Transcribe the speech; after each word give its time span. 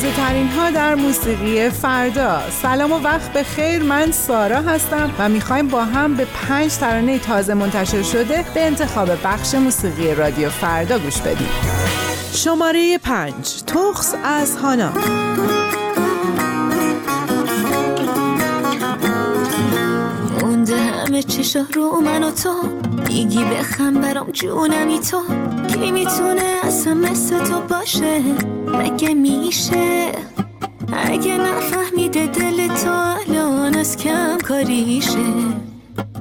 تازه 0.00 0.16
ترین 0.16 0.48
ها 0.48 0.70
در 0.70 0.94
موسیقی 0.94 1.70
فردا. 1.70 2.40
سلام 2.62 2.92
و 2.92 2.98
وقت 2.98 3.32
به 3.32 3.42
خیر. 3.42 3.82
من 3.82 4.12
سارا 4.12 4.56
هستم 4.56 5.10
و 5.18 5.28
می‌خوایم 5.28 5.68
با 5.68 5.84
هم 5.84 6.14
به 6.14 6.24
پنج 6.24 6.74
ترانه 6.74 7.18
تازه 7.18 7.54
منتشر 7.54 8.02
شده 8.02 8.44
به 8.54 8.66
انتخاب 8.66 9.08
بخش 9.24 9.54
موسیقی 9.54 10.14
رادیو 10.14 10.48
فردا 10.50 10.98
گوش 10.98 11.20
بدیم. 11.20 11.48
شماره 12.32 12.98
پنج. 12.98 13.62
تخص 13.66 14.14
از 14.24 14.56
هانا. 14.56 14.92
مونده 20.42 20.76
همه 20.76 21.22
چشا 21.22 21.66
رو 21.74 22.00
من 22.00 22.24
و 22.24 22.30
تو. 22.30 22.54
میگی 23.08 23.44
بخم 23.44 24.00
برام 24.00 24.30
جونمی 24.30 25.00
تو. 25.00 25.22
کی 25.68 25.90
می‌تونه 25.90 26.54
اصلا 26.64 26.94
مثل 26.94 27.44
تو 27.44 27.60
باشه؟ 27.60 28.22
مگه 28.78 29.14
میشه؟ 29.14 30.12
اگه 30.92 31.38
نفهمیده 31.38 32.26
دل 32.26 32.68
تو 32.68 32.90
الان 32.90 33.74
از 33.74 33.96
کم 33.96 34.38
کاریشه. 34.48 35.18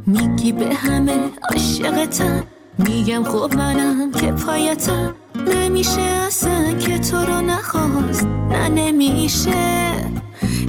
میگی 0.08 0.52
به 0.52 0.76
همه 0.76 1.18
عاشقتم. 1.52 2.44
میگم 2.78 3.24
خب 3.24 3.54
منم 3.58 4.12
که 4.12 4.32
پایتم. 4.32 5.16
نمیشه 5.48 6.02
اصلا 6.02 6.74
که 6.74 7.00
تو 7.00 7.18
رو 7.18 7.42
نخواست. 7.42 8.28
نه 8.50 8.70
نمیشه. 8.70 9.92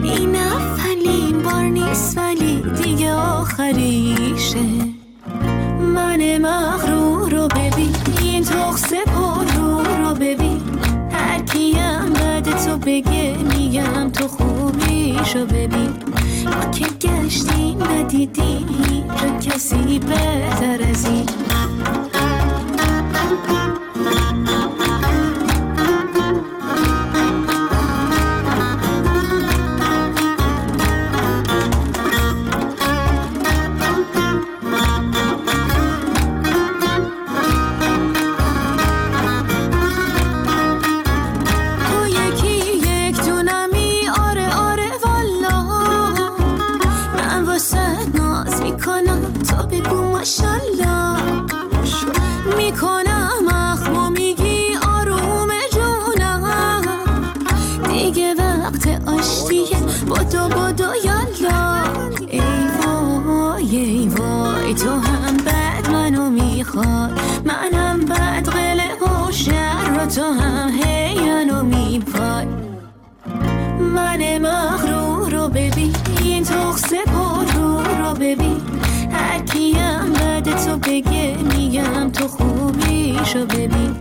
این 0.02 0.36
اولین 0.36 1.42
بار 1.42 1.62
نیست 1.62 2.19
بگه 12.90 13.36
میگم 13.36 14.10
تو 14.10 14.28
خوبیشو 14.28 15.46
ببین. 15.46 15.92
ما 16.44 16.70
که 16.70 16.86
گشتیم 17.08 17.82
ندیدیم 17.82 19.04
رو 19.22 19.38
کسی 19.38 19.98
بهتر 19.98 20.78
از 20.90 21.04
این. 21.04 21.26
وقت 59.20 59.28
آشتیه 59.28 59.76
بدو 60.48 60.88
یالا. 61.04 61.82
ای 62.28 62.40
وای 62.84 63.76
ای 63.76 64.08
وای 64.08 64.74
تو 64.74 64.90
هم 64.90 65.36
بد 65.36 65.90
منو 65.90 66.30
می‌خوای. 66.30 67.10
منم 67.44 68.00
بد 68.00 68.48
قله 68.48 68.94
و 69.28 69.32
شر 69.32 69.98
و 69.98 70.06
تو 70.06 70.22
هم 70.22 70.70
هی 70.82 71.20
منو 71.20 71.62
میپای. 71.62 72.46
من 73.94 74.38
مغرور 74.38 75.30
رو 75.30 75.48
ببین 75.48 75.94
این 76.22 76.44
تخص 76.44 76.92
پر 76.92 77.44
رو 77.54 77.78
رو 77.78 78.14
ببین. 78.14 78.60
هر 79.12 79.40
بعد 80.12 80.64
تو 80.64 80.76
بگه 80.76 81.36
میگم 81.56 82.10
تو 82.10 82.28
خوبیشو 82.28 83.46
ببین. 83.46 83.96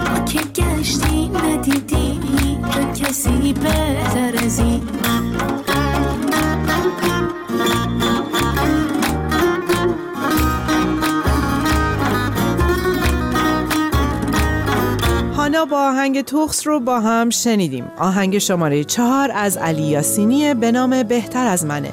ما 0.00 0.24
که 0.24 0.38
گشتیم 0.38 1.32
رو 1.32 1.56
کسی 3.14 3.52
بهتر 3.52 4.44
از 4.44 4.58
این. 4.58 4.82
هانا 15.36 15.64
با 15.64 15.88
آهنگ 15.88 16.22
تخص 16.24 16.66
رو 16.66 16.80
با 16.80 17.00
هم 17.00 17.30
شنیدیم. 17.30 17.84
آهنگ 17.98 18.38
شماره 18.38 18.84
چهار 18.84 19.30
از 19.34 19.56
علی 19.56 19.82
یاسینی 19.82 20.54
به 20.54 20.72
نام 20.72 21.02
بهتر 21.02 21.46
از 21.46 21.64
منه. 21.64 21.92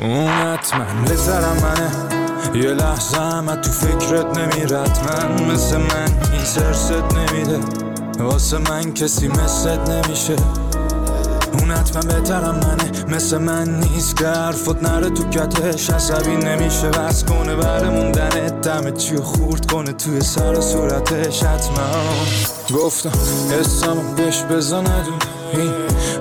اون 0.00 0.26
حتما 0.26 0.84
بهترم 1.06 1.56
منه. 1.62 2.64
یه 2.64 2.70
لحظه 2.70 3.20
هم 3.20 3.54
تو 3.54 3.70
فکرت 3.70 4.38
نمیرد. 4.38 4.98
من 5.08 5.52
مثل 5.54 5.76
من 5.76 6.08
این 6.32 6.44
سرست 6.44 6.92
نمیده. 6.92 7.87
واسه 8.18 8.58
من 8.58 8.92
کسی 8.92 9.28
مثلت 9.28 9.90
نمیشه. 9.90 10.36
اون 11.52 11.70
حتما 11.70 12.02
بهترم 12.02 12.54
منه. 12.54 13.14
مثل 13.14 13.38
من 13.38 13.80
نیست 13.80 14.16
که 14.16 14.26
حرفت 14.26 14.82
نره 14.82 15.10
تو 15.10 15.28
کتش 15.28 15.90
عصبی 15.90 16.36
نمیشه 16.36 16.88
بس 16.88 17.24
کنه 17.24 17.56
بر 17.56 17.90
موندن 17.90 18.60
دم 18.60 18.90
چی 18.90 19.16
خورد 19.16 19.70
کنه 19.70 19.92
توی 19.92 20.20
سر 20.20 20.58
و 20.58 20.60
صورتش. 20.60 21.42
حتما. 21.42 21.86
گفتم 22.74 23.18
اسمم 23.60 24.14
بهش 24.16 24.42
بزا 24.42 24.80
ندونه 24.80 25.37
این 25.52 25.72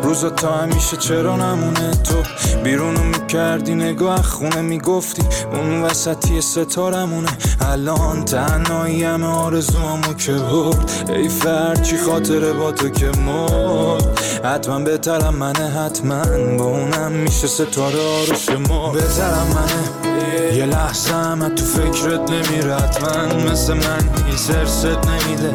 روزا 0.04 0.30
تا 0.30 0.52
همیشه 0.52 0.98
چرا 0.98 1.36
نمونه 1.36 1.92
تو؟ 1.92 2.16
بیرونو 2.64 3.04
می‌کردی 3.04 3.76
نگاه 3.76 4.22
خونه 4.22 4.62
می‌گفتی. 4.62 5.24
اون 5.54 5.82
وسطی 5.82 6.42
ستارمونه. 6.42 7.30
الان 7.62 8.26
تنهایی 8.26 9.04
همه 9.04 9.26
آرزوامو 9.26 10.14
که 10.14 10.34
برد. 10.34 10.92
ای 11.10 11.30
فرچی 11.30 11.98
خاطره 11.98 12.54
با 12.54 12.72
تو 12.72 12.90
که 12.90 13.06
مرد؟ 13.06 14.20
حتما 14.44 14.80
بهترم 14.80 15.36
منه 15.36 15.70
حتما. 15.70 16.24
با 16.58 16.66
اونم 16.66 17.12
میشه 17.12 17.48
ستاره 17.48 18.00
آروش 18.00 18.50
ما 18.70 18.90
بهترم 18.90 19.48
منه. 19.56 20.58
یه 20.58 20.66
لحظه 20.66 21.14
هم 21.14 21.56
تو 21.56 21.66
فکرت 21.66 22.32
نمیره. 22.32 22.76
حتما 22.76 23.52
مثل 23.52 23.74
من 23.74 24.10
این 24.28 24.38
سرست 24.38 24.86
نمیده. 24.86 25.54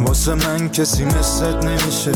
واسه 0.00 0.34
من 0.34 0.68
کسی 0.68 1.04
مثلت 1.04 1.64
نمیشه. 1.64 2.12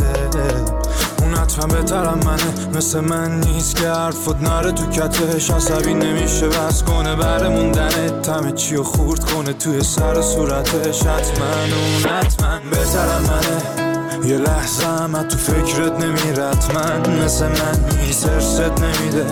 حتما 1.44 1.66
بهترم 1.66 2.20
منه. 2.26 2.76
مثل 2.78 3.00
من 3.00 3.40
نیست 3.40 3.76
که 3.76 3.88
حرفت 3.88 4.42
نره 4.42 4.72
تو 4.72 4.86
کتش 4.86 5.50
عصبی 5.50 5.94
نمیشه 5.94 6.48
بس 6.48 6.82
کنه. 6.82 7.16
بر 7.16 7.48
موندن 7.48 8.20
تمه 8.22 8.52
چی 8.52 8.76
و 8.76 8.82
خورد 8.82 9.24
کنه 9.24 9.52
توی 9.52 9.82
سر 9.82 10.22
صورتش. 10.22 11.02
حتما 11.02 11.46
اون 11.46 12.12
حتما 12.12 12.58
بهترم 12.70 13.22
منه. 13.22 14.28
یه 14.28 14.38
لحظه 14.38 14.86
هم 14.86 15.22
تو 15.22 15.38
فکرت 15.38 15.92
نمیره. 15.92 16.44
حتما 16.44 17.24
مثل 17.24 17.46
من 17.46 17.78
سرست 18.12 18.60
نمیده. 18.60 19.26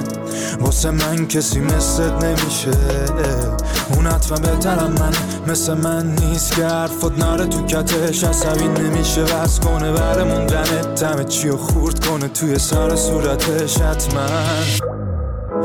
واسه 0.60 0.90
من 0.90 1.26
کسی 1.26 1.60
مثلت 1.60 2.24
نمیشه. 2.24 2.70
اون 3.94 4.06
حتما 4.06 4.38
بهترم 4.38 4.92
منه. 4.92 5.46
مثل 5.46 5.74
من 5.74 6.06
نیست 6.06 6.56
که 6.56 6.66
حرفت 6.66 7.18
نره 7.18 7.46
تو 7.46 7.66
کتش. 7.66 8.24
عصبی 8.24 8.68
نمیشه 8.68 9.22
بس 9.22 9.60
کنه 9.60 9.92
بر 9.92 10.24
موندن 10.24 10.94
تمه 10.94 11.24
چی 11.24 11.48
و 11.48 11.56
خورد 11.56 12.06
کنه 12.06 12.28
توی 12.28 12.58
سر 12.58 12.96
صورتش. 12.96 13.78
حتما. 13.78 14.91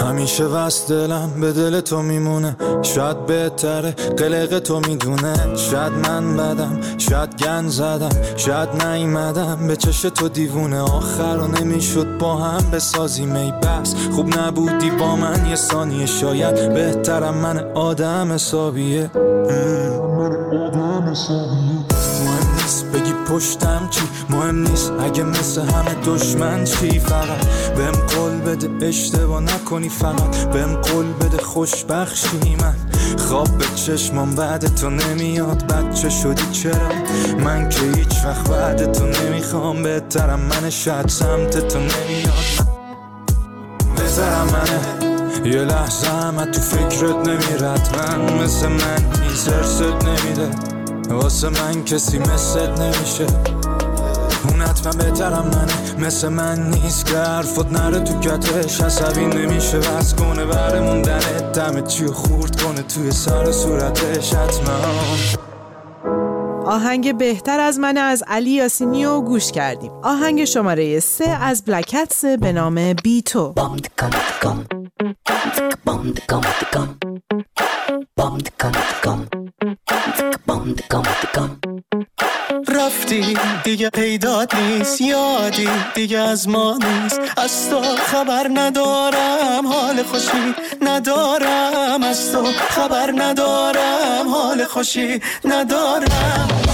همیشه 0.01 0.43
وست 0.43 0.89
دلم 0.89 1.31
به 1.41 1.53
دل 1.53 1.79
تو 1.79 2.01
میمونه. 2.01 2.55
شاید 2.81 3.25
بهتره 3.25 3.91
قلق 3.91 4.59
تو 4.59 4.79
می‌دونه. 4.79 5.55
شاید 5.55 5.93
من 5.93 6.37
بدم 6.37 6.79
شاید 6.97 7.35
گن 7.35 7.67
زدم 7.67 8.09
شاید 8.35 8.85
نیومدم. 8.85 9.67
به 9.67 9.75
چش 9.75 10.01
تو 10.01 10.29
دیوونه. 10.29 10.81
آخر 10.81 11.35
رو 11.35 11.47
نمی‌شد 11.47 12.17
با 12.17 12.35
هم 12.35 12.71
بسازیم 12.71 13.35
ای 13.35 13.51
بس. 13.51 13.95
خوب 14.15 14.39
نبودی 14.39 14.89
با 14.89 15.15
من 15.15 15.45
یه 15.49 15.55
ثانیه. 15.55 16.05
شاید 16.05 16.73
بهترم 16.73 17.33
من 17.33 17.59
آدم 17.75 18.31
حسابیه. 18.31 19.11
مهم 22.23 22.56
نیست 22.67 22.85
بگی 22.85 23.13
پشتم 23.13 23.87
چی؟ 23.91 24.01
مهم 24.29 24.67
نیست. 24.67 24.91
اگه 24.99 25.23
مثل 25.23 25.61
همه 25.61 25.95
دشمن 26.05 26.63
چی؟ 26.63 26.99
فقط 26.99 27.45
بهم 27.77 27.91
قول 27.91 28.37
بده 28.37 28.87
اشتباه 28.87 29.41
نکنی 29.41 29.89
فقط. 29.89 30.49
بهم 30.53 30.75
قول 30.75 31.13
بده 31.13 31.37
خوشبخشی 31.37 32.55
من. 32.61 32.75
خواب 33.17 33.57
به 33.57 33.65
چشمام 33.75 34.35
بعد 34.35 34.75
تو 34.75 34.89
نمیاد. 34.89 35.73
بچه 35.73 36.09
شدی 36.09 36.51
چرا؟ 36.51 36.89
من 37.43 37.69
که 37.69 37.79
هیچ 37.95 38.25
وقت 38.25 38.49
بعد 38.49 38.91
تو 38.91 39.05
نمی‌خوام. 39.05 39.83
بهترم 39.83 40.39
من 40.39 40.69
شاید 40.69 41.09
سمت 41.09 41.67
تو 41.67 41.79
نمیاد. 41.79 42.67
بهترم 43.95 44.47
منه. 44.47 45.07
یه 45.55 45.61
لحظه 45.61 46.07
هم 46.07 46.45
تو 46.45 46.61
فکرت 46.61 47.27
نمیرد. 47.27 47.97
من 47.97 48.43
مثل 48.43 48.67
من 48.67 49.21
این 49.21 49.35
سرست 49.35 49.81
نمیده. 49.81 50.76
واسه 51.09 51.49
من 51.49 51.83
کسی 51.83 52.19
مثل 52.19 52.71
نمیشه. 52.81 53.25
اون 54.49 54.61
حتما 54.61 55.03
بهترم 55.03 55.45
منه. 55.53 56.05
مثل 56.05 56.29
من 56.29 56.69
نیست 56.69 57.05
که 57.05 57.17
حرفت 57.17 57.71
نره 57.71 57.99
تو 57.99 58.19
کتش. 58.19 58.81
عصبی 58.81 59.25
نمیشه. 59.25 59.77
بس 59.77 60.15
کنه 60.15 60.45
بره 60.45 60.79
موندنه. 60.79 61.51
دم 61.53 61.87
چی 61.87 62.05
خورد 62.07 62.61
کنه 62.61 62.81
توی 62.81 63.11
سر 63.11 63.51
صورتش. 63.51 64.33
حتما. 64.33 64.73
آهنگ 66.65 67.17
بهتر 67.17 67.59
از 67.59 67.79
من 67.79 67.97
از 67.97 68.23
علی 68.27 68.49
یاسینی 68.49 69.05
رو 69.05 69.21
گوش 69.21 69.51
کردیم. 69.51 69.91
آهنگ 70.03 70.45
شماره 70.45 70.99
سه 70.99 71.29
از 71.29 71.63
بلکتس 71.65 72.25
به 72.25 72.51
نام 72.51 72.93
بیتو 72.93 73.53
رفتی 82.67 83.37
دیگه 83.63 83.89
پیدات 83.89 84.55
نیست 84.55 85.01
یادی 85.01 85.69
دیگه 85.95 86.19
از 86.19 86.49
ما 86.49 86.77
نیست. 86.77 87.19
از 87.37 87.69
تو 87.69 87.81
خبر 87.81 88.47
ندارم 88.53 89.67
حال 89.67 90.03
خوشی 90.03 90.55
ندارم. 90.81 92.03
از 92.03 92.31
تو 92.31 92.45
خبر 92.45 93.13
ندارم 93.15 94.27
حال 94.29 94.65
خوشی 94.65 95.21
ندارم. 95.45 96.66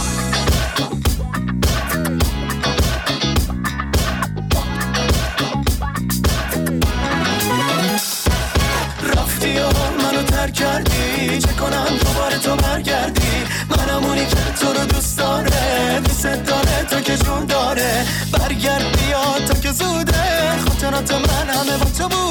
ترک 10.44 10.54
کردی؟ 10.54 11.38
چه 11.38 11.54
کنم؟ 11.54 11.98
دوباره 12.06 12.38
تو 12.38 12.56
برگردی؟ 12.56 13.44
منم 13.70 14.04
اونی 14.04 14.26
که 14.26 14.36
تو 14.36 14.74
رو 14.74 14.86
دوست 14.86 15.18
داره 15.18 16.00
دوست 16.04 16.24
داره 16.24 16.84
تو 16.90 17.00
که 17.00 17.18
جون 17.18 17.46
داره. 17.46 18.06
برگرد 18.32 18.98
بیا 18.98 19.48
تو 19.48 19.54
که 19.54 19.72
زوده. 19.72 20.24
خاطرات 20.68 21.12
من 21.12 21.50
همه 21.50 21.78
با 21.78 21.86
تو 21.98 22.08
بوده 22.10 22.23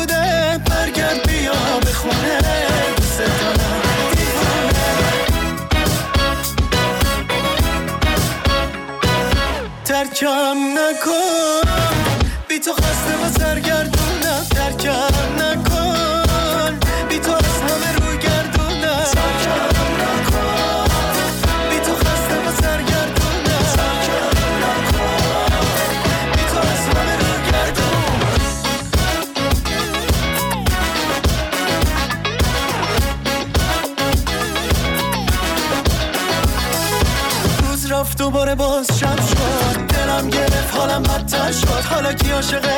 حالا 42.02 42.14
کی 42.14 42.32
عاشقه 42.32 42.76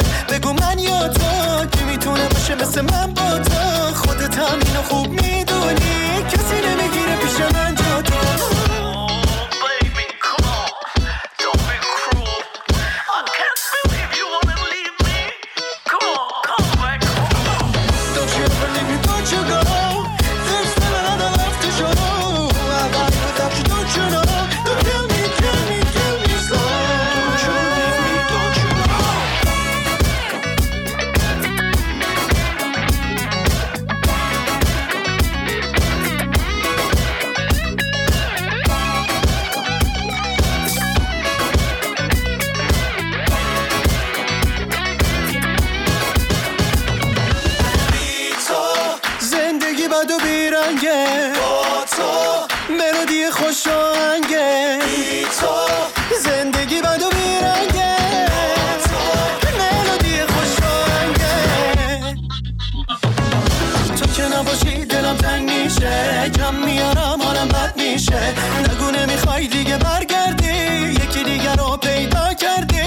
نباشی 64.35 64.85
دلم 64.85 65.17
تنگ 65.17 65.51
میشه. 65.51 66.31
کم 66.37 66.55
میارم 66.55 67.23
حالم 67.23 67.49
بد 67.49 67.73
میشه. 67.77 68.21
نگو 68.61 68.91
نمی‌خوای 68.91 69.47
دیگه 69.47 69.77
برگردی. 69.79 70.55
یکی 71.03 71.25
دیگه 71.25 71.55
رو 71.55 71.77
پیدا 71.77 72.35
کردی. 72.35 72.83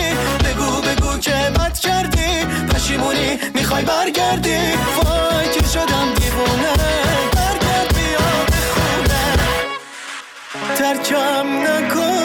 بگو 0.46 0.82
بگو 0.82 1.18
که 1.18 1.32
بد 1.32 1.80
کردی. 1.80 2.46
پشیمونی 2.70 3.40
می‌خوای 3.54 3.84
برگردی. 3.84 4.58
وای 4.96 5.50
که 5.54 5.68
شدم 5.74 6.08
دیوونه. 6.16 6.74
برگرد 7.36 7.96
بیا 7.96 8.28
بخونه 8.52 9.24
ترکم 10.78 11.48
نکن. 11.64 12.17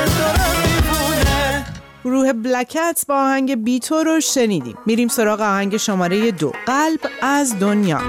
گروه 2.06 2.34
بلکت 2.34 3.06
با 3.08 3.16
آهنگ 3.16 3.64
بیتو 3.64 3.96
رو 3.96 4.20
شنیدیم. 4.20 4.78
میریم 4.86 5.08
سراغ 5.08 5.42
آهنگ 5.42 5.78
شماره 5.78 6.32
دو. 6.32 6.52
قلب 6.66 7.00
از 7.22 7.60
دنیا. 7.60 8.02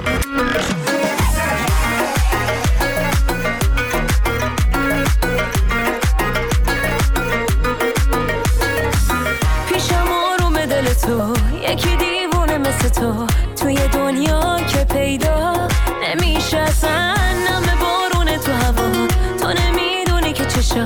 这 20.77 20.85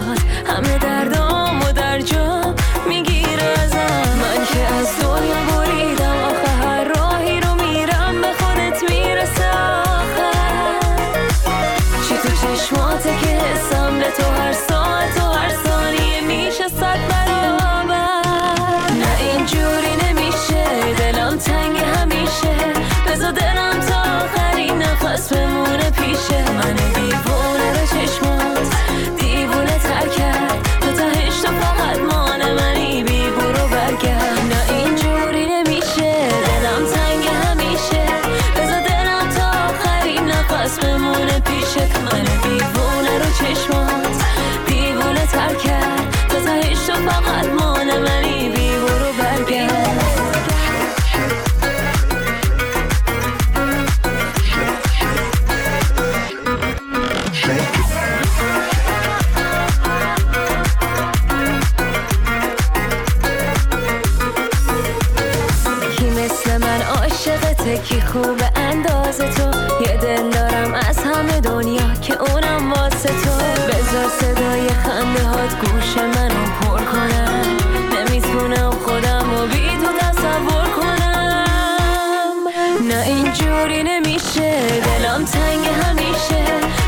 نه 82.90 83.02
اینجوری 83.06 83.82
نمیشه. 83.82 84.80
دلم 84.84 85.24
تنگ 85.24 85.66
همیشه. 85.82 86.44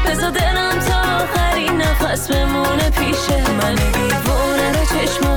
بذار 0.06 0.30
دلم 0.30 0.78
تا 0.88 1.24
آخرین 1.24 1.82
نفس 1.82 2.28
بمونه 2.30 2.90
پیشه. 2.90 3.50
من 3.62 3.74
دیوونه 3.74 4.72
رو 4.72 4.84
چشمات 4.84 5.31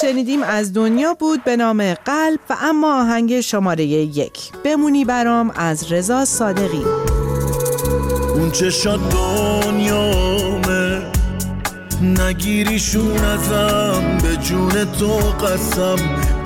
شنیدیم 0.00 0.42
از 0.42 0.72
دنیا 0.72 1.14
بود 1.14 1.44
به 1.44 1.56
نام 1.56 1.94
قلب 1.94 2.40
و 2.50 2.56
اما 2.62 3.00
آهنگ 3.00 3.40
شماره 3.40 3.84
یک. 3.84 4.52
بمونی 4.64 5.04
برام 5.04 5.52
از 5.56 5.92
رضا 5.92 6.24
صادقی. 6.24 6.84
اون 8.34 8.50
چشات 8.50 9.00
دنیامه 9.10 11.02
نگیریشون 12.02 13.18
ازم 13.18 14.18
به 14.22 14.36
جون 14.36 14.84
تو 14.84 15.16
قسم. 15.16 15.96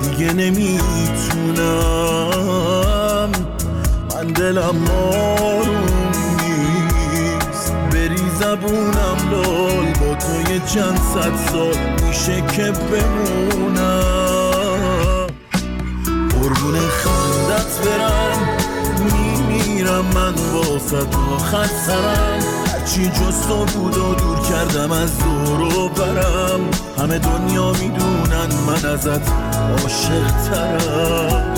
دیگه 0.01 0.33
نمی‌تونم. 0.33 1.61
من 4.15 4.27
دلم 4.27 4.87
آروم 4.89 6.11
نیست. 6.41 7.73
بری 7.91 8.23
زبونم 8.39 9.17
لال 9.31 9.82
تو 10.15 10.51
یه 10.53 10.59
چند 10.59 10.99
صد 11.13 11.51
سال 11.51 11.77
میشه 12.07 12.41
که 12.41 12.71
بمونم. 12.71 14.03
قربون 16.29 16.75
خندت 16.79 17.71
برم 17.85 18.39
میمیرم 18.99 20.05
من 20.15 20.33
واسه 20.53 21.05
تو 21.05 21.37
خسرم 21.37 22.39
هرچی 22.67 23.07
جز 23.09 23.47
تو 23.47 23.65
بود 23.65 23.97
و 23.97 24.15
دور 24.15 24.39
کردم 24.39 24.91
از 24.91 25.11
دور 25.19 25.61
و 25.61 25.89
برم. 25.89 26.59
همه 26.97 27.19
دنیا 27.19 27.71
می‌دونن 27.71 28.49
من 28.67 28.89
ازت 28.89 29.31
عاشق 29.71 30.27
ترم. 30.49 31.53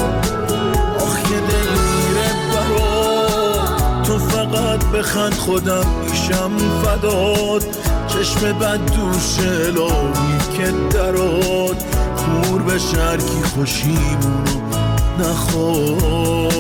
آخ 1.00 1.24
دل 1.24 1.70
میره 1.86 2.30
برات. 2.54 4.04
تو 4.08 4.18
فقط 4.20 4.86
بخند 4.86 5.34
خودم 5.34 5.86
میشم 6.04 6.52
فداد 6.84 7.64
چشم 8.15 8.60
بد 8.60 8.79
دوش 8.86 9.38
که 10.57 10.72
درات 10.91 11.84
کور 12.17 12.62
به 12.62 12.77
شرکی 12.79 13.43
خوشیمونو 13.55 14.62
نخواد 15.19 16.55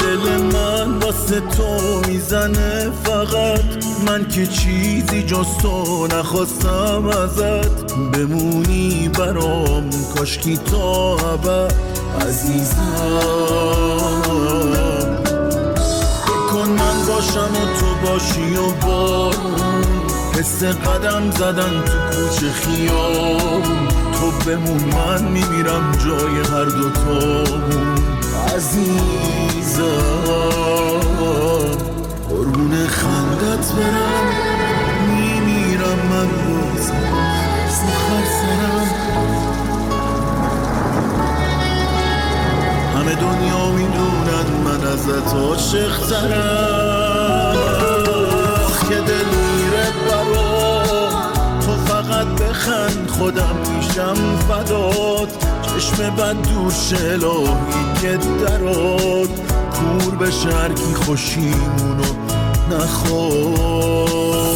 دل 0.00 0.42
من 0.42 0.98
واسه 0.98 1.40
تو 1.40 2.00
می‌زنه 2.08 2.90
فقط 3.04 3.85
من 4.06 4.28
که 4.28 4.46
چیزی 4.46 5.22
جز 5.22 5.46
تو 5.62 6.06
نخواستم 6.06 7.06
ازت. 7.06 7.94
بمونی 8.12 9.10
برام 9.18 9.90
کاشکی 10.14 10.56
تا 10.56 11.16
ابد. 11.16 11.74
عزیزم 12.20 13.56
کن 16.56 16.68
من 16.68 17.06
باشم 17.08 17.50
و 17.52 17.64
تو 17.80 18.06
باشی 18.06 18.56
و 18.56 18.86
بارون 18.86 19.84
حس 20.38 20.64
قدم 20.64 21.30
زدن 21.30 21.84
تو 21.84 21.92
کوچه 22.10 22.50
خیابون 22.52 23.62
تو 24.12 24.30
بمون 24.46 24.84
من 24.94 25.22
میمیرم 25.24 25.92
جای 26.04 26.36
هر 26.52 26.64
دوتامون 26.64 27.98
عزیزم. 28.54 29.82
خندت 32.84 33.72
برم. 33.72 34.26
میمیرم 35.08 36.00
من 36.10 36.28
روز 36.46 36.86
سخر 37.68 38.24
سرم. 38.24 38.88
همه 42.96 43.14
دنیا 43.14 43.66
می‌دونن 43.70 44.48
من 44.64 44.86
ازت 44.86 45.34
عاشق 45.34 46.06
ترم. 46.10 47.56
که 48.88 48.94
دل 48.94 49.24
میره 49.24 49.86
برام 50.08 51.12
تو 51.60 51.72
فقط 51.86 52.26
بخند 52.26 53.10
خودم 53.18 53.56
میشم 53.76 54.16
فدات. 54.48 55.32
چشم 55.62 55.98
بد 56.16 56.36
دور 56.48 56.72
شلایی 56.72 57.84
که 58.02 58.12
درات. 58.16 59.30
کور 59.76 60.14
به 60.18 60.30
شرکی 60.30 60.94
خوشیمونو 60.94 62.25
نخواد 62.70 64.55